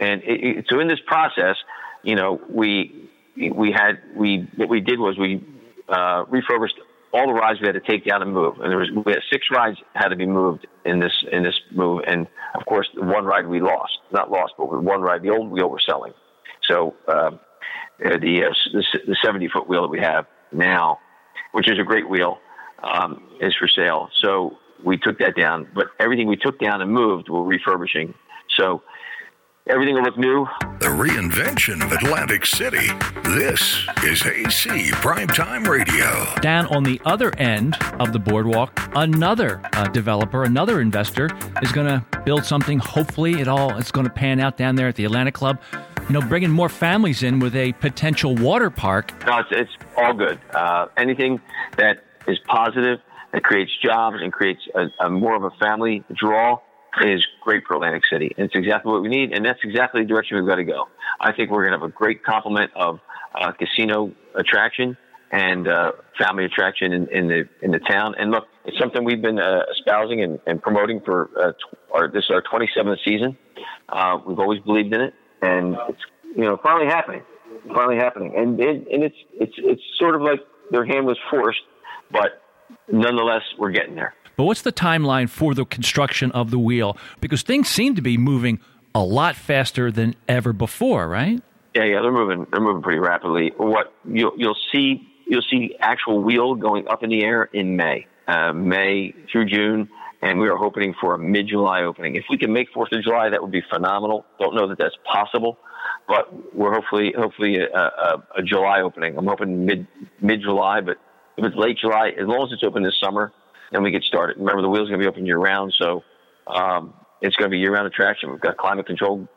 And 0.00 0.22
it, 0.22 0.44
it, 0.44 0.66
so 0.68 0.80
in 0.80 0.88
this 0.88 1.00
process, 1.06 1.56
you 2.02 2.14
know, 2.14 2.40
we 2.48 3.08
we 3.36 3.70
had 3.72 4.00
we 4.16 4.48
what 4.56 4.68
we 4.68 4.80
did 4.80 4.98
was 4.98 5.18
we 5.18 5.44
uh, 5.88 6.24
refurbished 6.28 6.76
all 7.12 7.26
the 7.26 7.32
rides 7.32 7.60
we 7.60 7.66
had 7.66 7.74
to 7.74 7.80
take 7.80 8.04
down 8.04 8.22
and 8.22 8.32
move, 8.32 8.60
and 8.60 8.70
there 8.70 8.78
was 8.78 8.90
we 8.90 9.12
had 9.12 9.22
six 9.30 9.46
rides 9.50 9.78
had 9.94 10.08
to 10.08 10.16
be 10.16 10.26
moved 10.26 10.66
in 10.84 11.00
this 11.00 11.12
in 11.30 11.42
this 11.42 11.58
move, 11.72 12.02
and 12.06 12.26
of 12.54 12.64
course 12.66 12.88
the 12.94 13.02
one 13.02 13.24
ride 13.24 13.46
we 13.46 13.60
lost, 13.60 13.98
not 14.12 14.30
lost, 14.30 14.54
but 14.56 14.66
one 14.82 15.00
ride, 15.02 15.22
the 15.22 15.30
old 15.30 15.50
wheel 15.50 15.68
we're 15.68 15.80
selling. 15.80 16.12
So 16.62 16.94
uh, 17.06 17.32
the, 17.98 18.44
uh, 18.44 18.54
the 18.72 18.84
the 19.06 19.16
seventy 19.24 19.48
foot 19.48 19.68
wheel 19.68 19.82
that 19.82 19.88
we 19.88 20.00
have 20.00 20.26
now, 20.52 20.98
which 21.52 21.68
is 21.68 21.78
a 21.78 21.84
great 21.84 22.08
wheel, 22.08 22.38
um, 22.82 23.22
is 23.40 23.54
for 23.56 23.68
sale. 23.68 24.08
So 24.22 24.56
we 24.84 24.96
took 24.96 25.18
that 25.18 25.36
down, 25.36 25.68
but 25.74 25.88
everything 25.98 26.26
we 26.28 26.36
took 26.36 26.58
down 26.58 26.80
and 26.80 26.90
moved, 26.90 27.28
we're 27.28 27.42
refurbishing. 27.42 28.14
So 28.58 28.82
everything 29.68 29.94
will 29.94 30.02
look 30.02 30.18
new. 30.18 30.46
The 30.80 30.86
reinvention 30.86 31.84
of 31.84 31.92
Atlantic 31.92 32.46
City. 32.46 32.88
This 33.24 33.86
is 34.04 34.24
AC 34.24 34.68
Primetime 34.92 35.66
Radio. 35.66 36.26
Down 36.40 36.66
on 36.66 36.82
the 36.82 37.00
other 37.04 37.34
end 37.36 37.76
of 37.98 38.12
the 38.12 38.18
boardwalk, 38.18 38.72
another 38.94 39.60
uh, 39.74 39.84
developer, 39.88 40.44
another 40.44 40.80
investor 40.80 41.28
is 41.62 41.72
going 41.72 41.86
to 41.86 42.04
build 42.24 42.44
something. 42.44 42.78
Hopefully, 42.78 43.40
it 43.40 43.48
all 43.48 43.76
it's 43.76 43.90
going 43.90 44.06
to 44.06 44.12
pan 44.12 44.40
out 44.40 44.56
down 44.56 44.76
there 44.76 44.88
at 44.88 44.96
the 44.96 45.04
Atlantic 45.04 45.34
Club. 45.34 45.60
You 46.08 46.14
know, 46.14 46.26
bringing 46.26 46.50
more 46.50 46.68
families 46.68 47.22
in 47.22 47.38
with 47.38 47.54
a 47.54 47.72
potential 47.74 48.34
water 48.34 48.70
park. 48.70 49.12
No, 49.26 49.38
it's, 49.38 49.48
it's 49.52 49.70
all 49.96 50.12
good. 50.14 50.40
Uh, 50.52 50.86
anything 50.96 51.40
that 51.76 52.02
is 52.26 52.38
positive, 52.48 52.98
that 53.32 53.44
creates 53.44 53.70
jobs 53.82 54.16
and 54.20 54.32
creates 54.32 54.60
a, 54.74 54.88
a 55.04 55.10
more 55.10 55.36
of 55.36 55.44
a 55.44 55.50
family 55.60 56.02
draw, 56.12 56.58
is 57.04 57.26
great 57.42 57.64
for 57.66 57.74
Atlantic 57.74 58.02
City. 58.10 58.32
And 58.36 58.46
it's 58.46 58.54
exactly 58.54 58.92
what 58.92 59.02
we 59.02 59.08
need, 59.08 59.32
and 59.32 59.44
that's 59.44 59.60
exactly 59.62 60.02
the 60.02 60.08
direction 60.08 60.36
we've 60.36 60.46
got 60.46 60.56
to 60.56 60.64
go. 60.64 60.88
I 61.20 61.32
think 61.32 61.50
we're 61.50 61.66
going 61.66 61.78
to 61.78 61.78
have 61.78 61.88
a 61.88 61.92
great 61.92 62.24
complement 62.24 62.72
of 62.74 63.00
uh, 63.34 63.52
casino 63.52 64.12
attraction 64.34 64.96
and 65.32 65.68
uh, 65.68 65.92
family 66.18 66.44
attraction 66.44 66.92
in, 66.92 67.08
in, 67.08 67.28
the 67.28 67.48
in 67.62 67.70
the 67.70 67.78
town. 67.78 68.14
And 68.18 68.30
look, 68.30 68.44
it's 68.64 68.78
something 68.78 69.04
we've 69.04 69.22
been 69.22 69.38
uh, 69.38 69.62
espousing 69.70 70.22
and, 70.22 70.40
and, 70.46 70.60
promoting 70.60 71.00
for 71.04 71.30
uh, 71.40 71.52
our, 71.94 72.10
this 72.10 72.24
is 72.24 72.30
our 72.30 72.42
27th 72.42 72.98
season. 73.04 73.38
Uh, 73.88 74.18
we've 74.26 74.38
always 74.38 74.60
believed 74.62 74.92
in 74.92 75.00
it, 75.00 75.14
and 75.42 75.76
it's 75.88 76.00
you 76.36 76.44
know 76.44 76.58
finally 76.62 76.86
happening, 76.86 77.22
finally 77.72 77.96
happening. 77.96 78.34
And 78.36 78.60
it, 78.60 78.88
and 78.90 79.04
it's 79.04 79.16
it's 79.34 79.54
it's 79.58 79.82
sort 79.98 80.16
of 80.16 80.22
like 80.22 80.40
their 80.70 80.84
hand 80.84 81.06
was 81.06 81.18
forced, 81.30 81.60
but 82.10 82.42
nonetheless, 82.90 83.42
we're 83.58 83.70
getting 83.70 83.94
there. 83.94 84.14
But 84.40 84.44
what's 84.44 84.62
the 84.62 84.72
timeline 84.72 85.28
for 85.28 85.52
the 85.52 85.66
construction 85.66 86.32
of 86.32 86.50
the 86.50 86.58
wheel? 86.58 86.96
Because 87.20 87.42
things 87.42 87.68
seem 87.68 87.94
to 87.96 88.00
be 88.00 88.16
moving 88.16 88.58
a 88.94 89.04
lot 89.04 89.36
faster 89.36 89.92
than 89.92 90.14
ever 90.28 90.54
before, 90.54 91.10
right? 91.10 91.42
Yeah, 91.74 91.84
yeah, 91.84 92.00
they're 92.00 92.10
moving. 92.10 92.46
They're 92.50 92.62
moving 92.62 92.80
pretty 92.80 93.00
rapidly. 93.00 93.52
What 93.58 93.92
you'll 94.08 94.32
you'll 94.38 94.56
see 94.72 95.06
you'll 95.26 95.42
see 95.42 95.76
actual 95.78 96.22
wheel 96.22 96.54
going 96.54 96.88
up 96.88 97.02
in 97.02 97.10
the 97.10 97.22
air 97.22 97.50
in 97.52 97.76
May, 97.76 98.06
uh, 98.28 98.54
May 98.54 99.14
through 99.30 99.44
June, 99.44 99.90
and 100.22 100.40
we 100.40 100.48
are 100.48 100.56
hoping 100.56 100.94
for 100.98 101.12
a 101.12 101.18
mid 101.18 101.46
July 101.46 101.82
opening. 101.82 102.16
If 102.16 102.24
we 102.30 102.38
can 102.38 102.50
make 102.50 102.70
Fourth 102.72 102.92
of 102.92 103.02
July, 103.02 103.28
that 103.28 103.42
would 103.42 103.52
be 103.52 103.62
phenomenal. 103.70 104.24
Don't 104.38 104.54
know 104.54 104.68
that 104.68 104.78
that's 104.78 104.96
possible, 105.04 105.58
but 106.08 106.54
we're 106.54 106.72
hopefully 106.72 107.12
hopefully 107.14 107.58
a, 107.58 107.78
a, 107.78 108.24
a 108.38 108.42
July 108.42 108.80
opening. 108.80 109.18
I'm 109.18 109.26
hoping 109.26 109.66
mid 109.66 109.86
mid 110.22 110.40
July, 110.40 110.80
but 110.80 110.96
if 111.36 111.44
it's 111.44 111.56
late 111.56 111.76
July, 111.76 112.12
as 112.18 112.26
long 112.26 112.46
as 112.46 112.54
it's 112.54 112.64
open 112.64 112.82
this 112.82 112.98
summer, 112.98 113.34
then 113.72 113.82
we 113.82 113.90
get 113.90 114.02
started. 114.02 114.36
Remember, 114.38 114.62
the 114.62 114.68
wheel's 114.68 114.88
going 114.88 115.00
to 115.00 115.04
be 115.04 115.08
open 115.08 115.26
year 115.26 115.38
round, 115.38 115.72
so 115.78 116.02
um, 116.46 116.94
it's 117.20 117.36
going 117.36 117.50
to 117.50 117.54
be 117.54 117.58
year 117.58 117.72
round 117.72 117.86
attraction. 117.86 118.30
We've 118.30 118.40
got 118.40 118.56
climate 118.56 118.86
control 118.86 119.28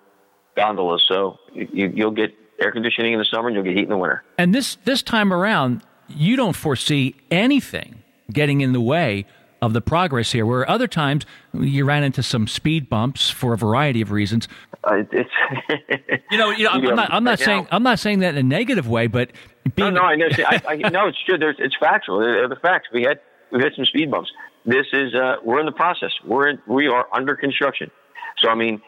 gondolas, 0.56 1.04
so 1.08 1.38
you, 1.54 1.92
you'll 1.94 2.12
get 2.12 2.34
air 2.60 2.72
conditioning 2.72 3.14
in 3.14 3.20
the 3.20 3.26
summer 3.26 3.48
and 3.48 3.56
you'll 3.56 3.64
get 3.64 3.76
heat 3.76 3.84
in 3.84 3.90
the 3.90 3.98
winter. 3.98 4.24
And 4.38 4.54
this 4.54 4.76
this 4.86 5.02
time 5.02 5.34
around, 5.34 5.84
you 6.08 6.36
don't 6.36 6.56
foresee 6.56 7.16
anything 7.32 8.04
getting 8.32 8.62
in 8.62 8.74
the 8.74 8.82
way 8.82 9.26
of 9.62 9.74
the 9.74 9.82
progress 9.82 10.32
here. 10.32 10.46
Where 10.46 10.70
other 10.70 10.88
times 10.88 11.26
you 11.54 11.86
ran 11.86 12.04
into 12.04 12.24
some 12.24 12.48
speed 12.48 12.90
bumps 12.90 13.30
for 13.30 13.54
a 13.54 13.58
variety 13.58 14.02
of 14.02 14.12
reasons. 14.12 14.48
Uh, 14.84 15.04
it's 15.12 15.30
you 16.32 16.38
know, 16.38 16.50
you 16.52 16.66
know, 16.66 16.72
I'm, 16.72 16.88
I'm 16.88 16.96
not, 16.96 17.14
I'm 17.14 17.24
not 17.24 17.40
saying 17.40 17.68
I'm 17.72 17.84
not 17.84 18.00
saying 18.00 18.20
that 18.20 18.36
in 18.36 18.46
a 18.46 18.48
negative 18.48 18.88
way, 18.88 19.08
but 19.08 19.32
being 19.76 19.94
no, 19.94 20.02
no, 20.02 20.08
I 20.08 20.16
know. 20.16 20.28
I, 20.46 20.62
I, 20.68 20.76
no, 20.90 21.08
it's 21.08 21.18
true. 21.26 21.38
There's, 21.38 21.56
it's 21.60 21.76
factual. 21.80 22.20
They're 22.20 22.48
the 22.48 22.58
facts. 22.58 22.88
We 22.94 23.04
had 23.04 23.20
had 23.62 23.74
some 23.76 23.86
speed 23.86 24.10
bumps. 24.10 24.32
This 24.66 24.86
is 24.94 25.14
uh, 25.14 25.36
we're 25.44 25.60
in 25.60 25.66
the 25.66 25.72
process. 25.72 26.12
We're 26.26 26.50
in, 26.50 26.60
we 26.68 26.88
are 26.88 27.08
under 27.14 27.36
construction. 27.36 27.92
So 28.40 28.50
I 28.50 28.56
mean, 28.56 28.82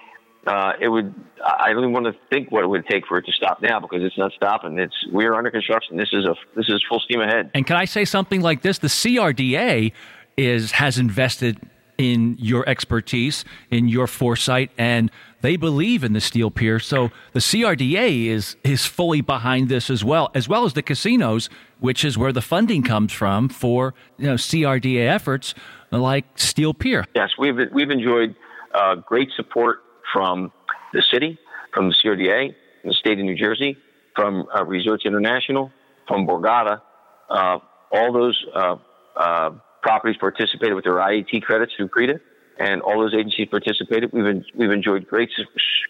uh, 0.48 0.74
it 0.80 0.90
would. 0.90 1.14
I 1.44 1.74
don't 1.74 1.84
even 1.84 1.94
want 1.94 2.06
to 2.06 2.16
think 2.30 2.52
what 2.52 2.64
it 2.64 2.68
would 2.68 2.86
take 2.88 3.08
for 3.08 3.18
it 3.18 3.26
to 3.26 3.32
stop 3.32 3.62
now 3.62 3.80
because 3.80 4.04
it's 4.04 4.18
not 4.18 4.32
stopping. 4.34 4.78
It's 4.78 4.96
we 5.12 5.26
are 5.26 5.36
under 5.36 5.52
construction. 5.52 5.98
This 5.98 6.10
is 6.14 6.26
a 6.26 6.36
this 6.56 6.70
is 6.70 6.84
full 6.88 7.00
steam 7.00 7.22
ahead. 7.22 7.52
And 7.54 7.66
can 7.66 7.76
I 7.76 7.86
say 7.86 8.06
something 8.06 8.42
like 8.42 8.62
this? 8.62 8.78
The 8.80 8.88
CRDA 8.88 9.92
is 10.38 10.72
has 10.74 10.98
invested 10.98 11.60
in 11.98 12.36
your 12.40 12.68
expertise, 12.68 13.46
in 13.72 13.88
your 13.88 14.08
foresight, 14.08 14.72
and 14.78 15.12
they 15.42 15.56
believe 15.56 16.04
in 16.04 16.14
the 16.14 16.22
steel 16.22 16.50
pier. 16.50 16.80
So 16.80 17.12
the 17.34 17.40
CRDA 17.40 18.28
is 18.28 18.56
is 18.64 18.86
fully 18.86 19.22
behind 19.22 19.70
this 19.70 19.90
as 19.90 20.04
well, 20.04 20.32
as 20.34 20.48
well 20.48 20.66
as 20.66 20.74
the 20.74 20.82
casinos, 20.82 21.50
which 21.80 22.04
is 22.04 22.18
where 22.18 22.32
the 22.32 22.42
funding 22.42 22.84
comes 22.84 23.12
from 23.12 23.50
for 23.50 23.94
you 24.18 24.28
know 24.28 24.36
CRDA 24.36 25.08
efforts 25.08 25.54
like 25.92 26.26
Steel 26.36 26.74
Pier. 26.74 27.06
Yes, 27.16 27.32
we've 27.38 27.58
we've 27.72 27.92
enjoyed 27.92 28.36
uh, 28.74 28.96
great 28.96 29.30
support 29.36 29.80
from 30.14 30.52
the 30.94 31.04
city, 31.12 31.38
from 31.74 31.90
the 31.90 31.96
CRDA, 32.04 32.56
the 32.84 32.94
state 32.94 33.20
of 33.20 33.26
New 33.26 33.36
Jersey, 33.36 33.78
from 34.16 34.48
uh, 34.56 34.64
Resorts 34.66 35.06
International, 35.06 35.72
from 36.08 36.28
Borgata. 36.28 36.82
Uh, 37.30 37.60
all 37.92 38.14
those 38.14 38.44
uh, 38.54 38.76
uh 39.16 39.52
properties 39.82 40.18
participated 40.20 40.74
with 40.74 40.84
their 40.84 40.96
IET 40.96 41.44
credits 41.44 41.74
through 41.78 41.90
CRDA, 41.90 42.20
and 42.60 42.82
all 42.82 43.00
those 43.00 43.14
agencies 43.14 43.48
participated. 43.50 44.12
We've 44.14 44.24
been, 44.24 44.46
we've 44.56 44.72
enjoyed 44.72 45.08
great 45.08 45.30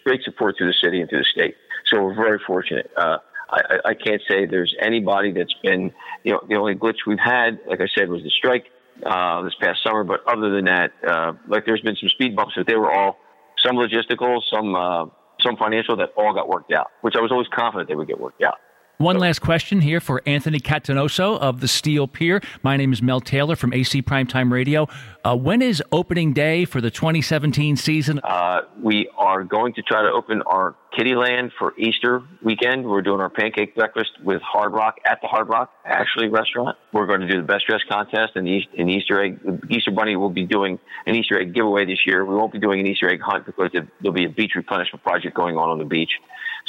great 0.04 0.22
support 0.22 0.56
through 0.58 0.68
the 0.68 0.78
city 0.82 1.00
and 1.00 1.08
through 1.08 1.20
the 1.20 1.30
state. 1.32 1.56
So 1.92 2.02
we're 2.02 2.14
very 2.14 2.40
fortunate. 2.46 2.90
Uh, 2.96 3.18
I, 3.48 3.78
I 3.84 3.94
can't 3.94 4.20
say 4.28 4.46
there's 4.46 4.74
anybody 4.80 5.32
that's 5.32 5.54
been, 5.62 5.92
you 6.24 6.32
know, 6.32 6.40
the 6.48 6.56
only 6.56 6.74
glitch 6.74 7.06
we've 7.06 7.18
had, 7.18 7.60
like 7.68 7.80
I 7.80 7.86
said, 7.96 8.08
was 8.08 8.22
the 8.22 8.30
strike 8.30 8.66
uh, 9.04 9.42
this 9.42 9.54
past 9.60 9.82
summer. 9.84 10.02
But 10.02 10.26
other 10.26 10.50
than 10.50 10.64
that, 10.64 10.92
uh, 11.06 11.32
like 11.46 11.64
there's 11.64 11.80
been 11.80 11.96
some 11.96 12.08
speed 12.08 12.34
bumps, 12.34 12.54
but 12.56 12.66
they 12.66 12.74
were 12.74 12.90
all 12.90 13.18
some 13.64 13.76
logistical, 13.76 14.40
some 14.52 14.74
uh, 14.74 15.06
some 15.40 15.56
financial 15.56 15.96
that 15.96 16.10
all 16.16 16.34
got 16.34 16.48
worked 16.48 16.72
out, 16.72 16.88
which 17.02 17.14
I 17.16 17.20
was 17.20 17.30
always 17.30 17.48
confident 17.54 17.88
they 17.88 17.94
would 17.94 18.08
get 18.08 18.20
worked 18.20 18.42
out. 18.42 18.58
One 18.98 19.18
last 19.18 19.40
question 19.40 19.82
here 19.82 20.00
for 20.00 20.22
Anthony 20.24 20.58
Catanoso 20.58 21.38
of 21.38 21.60
the 21.60 21.68
Steel 21.68 22.08
Pier. 22.08 22.40
My 22.62 22.78
name 22.78 22.94
is 22.94 23.02
Mel 23.02 23.20
Taylor 23.20 23.54
from 23.54 23.74
AC 23.74 24.00
Primetime 24.00 24.50
Radio. 24.50 24.88
Uh, 25.22 25.36
when 25.36 25.60
is 25.60 25.82
opening 25.92 26.32
day 26.32 26.64
for 26.64 26.80
the 26.80 26.90
2017 26.90 27.76
season? 27.76 28.20
Uh, 28.24 28.62
we 28.82 29.06
are 29.18 29.44
going 29.44 29.74
to 29.74 29.82
try 29.82 30.00
to 30.00 30.08
open 30.08 30.40
our 30.46 30.76
Kiddieland 30.96 31.50
for 31.58 31.78
Easter 31.78 32.22
weekend. 32.42 32.86
We're 32.86 33.02
doing 33.02 33.20
our 33.20 33.28
pancake 33.28 33.74
breakfast 33.74 34.12
with 34.24 34.40
Hard 34.40 34.72
Rock 34.72 34.96
at 35.04 35.20
the 35.20 35.28
Hard 35.28 35.50
Rock, 35.50 35.72
actually 35.84 36.28
restaurant. 36.28 36.78
We're 36.94 37.06
going 37.06 37.20
to 37.20 37.28
do 37.28 37.42
the 37.42 37.46
best 37.46 37.66
dress 37.66 37.82
contest 37.86 38.32
and 38.34 38.46
the 38.46 38.64
Easter 38.90 39.22
egg. 39.22 39.38
Easter 39.68 39.90
Bunny 39.90 40.16
will 40.16 40.30
be 40.30 40.46
doing 40.46 40.78
an 41.04 41.14
Easter 41.14 41.38
egg 41.38 41.52
giveaway 41.52 41.84
this 41.84 41.98
year. 42.06 42.24
We 42.24 42.34
won't 42.34 42.50
be 42.50 42.60
doing 42.60 42.80
an 42.80 42.86
Easter 42.86 43.10
egg 43.10 43.20
hunt 43.20 43.44
because 43.44 43.72
there'll 44.00 44.14
be 44.14 44.24
a 44.24 44.30
beach 44.30 44.52
replenishment 44.56 45.02
project 45.02 45.36
going 45.36 45.58
on 45.58 45.68
on 45.68 45.78
the 45.78 45.84
beach. 45.84 46.12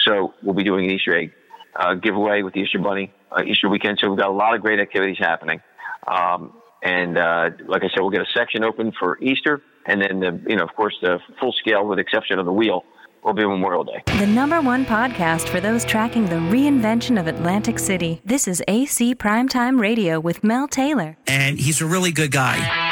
So 0.05 0.33
we'll 0.43 0.55
be 0.55 0.65
doing 0.65 0.83
an 0.83 0.91
Easter 0.91 1.15
egg 1.15 1.31
uh, 1.77 1.93
giveaway 1.95 2.41
with 2.41 2.53
the 2.53 2.61
Easter 2.61 2.79
Bunny 2.79 3.11
uh, 3.31 3.43
Easter 3.43 3.69
weekend. 3.69 3.99
So 4.01 4.09
we've 4.09 4.19
got 4.19 4.29
a 4.29 4.33
lot 4.33 4.55
of 4.55 4.61
great 4.61 4.79
activities 4.79 5.17
happening. 5.19 5.61
Um, 6.07 6.53
and 6.83 7.17
uh, 7.17 7.49
like 7.67 7.83
I 7.83 7.89
said, 7.89 7.99
we'll 7.99 8.11
get 8.11 8.21
a 8.21 8.31
section 8.35 8.63
open 8.63 8.91
for 8.99 9.17
Easter, 9.19 9.61
and 9.85 10.01
then 10.01 10.19
the, 10.19 10.41
you 10.47 10.55
know, 10.55 10.63
of 10.63 10.73
course, 10.75 10.95
the 11.01 11.19
full 11.39 11.51
scale, 11.53 11.85
with 11.87 11.97
the 11.97 12.01
exception 12.01 12.39
of 12.39 12.45
the 12.45 12.53
wheel, 12.53 12.83
will 13.23 13.33
be 13.33 13.45
Memorial 13.45 13.83
Day. 13.83 14.03
The 14.19 14.27
number 14.27 14.61
one 14.61 14.85
podcast 14.85 15.49
for 15.49 15.59
those 15.59 15.83
tracking 15.83 16.25
the 16.25 16.35
reinvention 16.35 17.19
of 17.19 17.27
Atlantic 17.27 17.79
City. 17.79 18.21
This 18.23 18.47
is 18.47 18.63
AC 18.67 19.15
Primetime 19.15 19.79
Radio 19.79 20.19
with 20.19 20.43
Mel 20.43 20.67
Taylor, 20.67 21.17
and 21.25 21.59
he's 21.59 21.81
a 21.81 21.85
really 21.85 22.11
good 22.11 22.31
guy. 22.31 22.86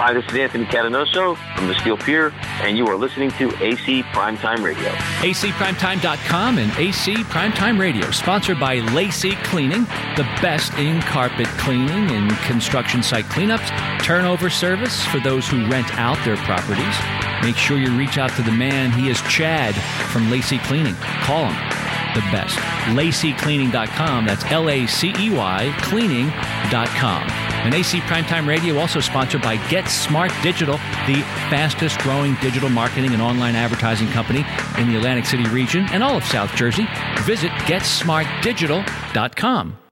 Hi, 0.00 0.12
this 0.12 0.24
is 0.26 0.34
Anthony 0.36 0.64
Catanoso 0.64 1.36
from 1.56 1.66
the 1.66 1.74
Steel 1.74 1.96
Pier, 1.96 2.32
and 2.62 2.78
you 2.78 2.86
are 2.86 2.94
listening 2.94 3.32
to 3.32 3.48
AC 3.60 4.04
Primetime 4.04 4.62
Radio. 4.62 4.90
ACPrimetime.com 4.92 6.58
and 6.58 6.70
AC 6.78 7.16
Primetime 7.24 7.80
Radio, 7.80 8.08
sponsored 8.12 8.60
by 8.60 8.76
Lacey 8.76 9.34
Cleaning, 9.42 9.82
the 10.14 10.22
best 10.40 10.72
in 10.74 11.02
carpet 11.02 11.48
cleaning 11.58 12.12
and 12.12 12.30
construction 12.42 13.02
site 13.02 13.24
cleanups, 13.24 13.72
turnover 14.00 14.48
service 14.48 15.04
for 15.06 15.18
those 15.18 15.48
who 15.48 15.66
rent 15.66 15.92
out 15.98 16.24
their 16.24 16.36
properties. 16.36 16.96
Make 17.42 17.56
sure 17.56 17.76
you 17.76 17.90
reach 17.98 18.18
out 18.18 18.30
to 18.36 18.42
the 18.42 18.52
man. 18.52 18.92
He 18.92 19.10
is 19.10 19.20
Chad 19.22 19.74
from 20.12 20.30
Lacey 20.30 20.58
Cleaning. 20.58 20.94
Call 20.94 21.46
him 21.46 21.77
the 22.14 22.20
best. 22.32 22.56
LaceyCleaning.com. 22.96 24.26
That's 24.26 24.44
L 24.46 24.68
A 24.68 24.86
C 24.86 25.14
E 25.18 25.30
Y 25.30 25.74
cleaning.com. 25.82 27.22
And 27.64 27.74
AC 27.74 27.98
Primetime 28.00 28.46
Radio 28.46 28.78
also 28.78 29.00
sponsored 29.00 29.42
by 29.42 29.56
Get 29.68 29.88
Smart 29.88 30.30
Digital, 30.42 30.76
the 31.06 31.22
fastest 31.50 31.98
growing 32.00 32.34
digital 32.36 32.68
marketing 32.68 33.12
and 33.12 33.22
online 33.22 33.56
advertising 33.56 34.08
company 34.08 34.44
in 34.78 34.88
the 34.88 34.96
Atlantic 34.96 35.26
City 35.26 35.44
region 35.48 35.86
and 35.90 36.02
all 36.02 36.16
of 36.16 36.24
South 36.24 36.54
Jersey. 36.54 36.86
Visit 37.22 37.50
GetSmartDigital.com. 37.50 39.78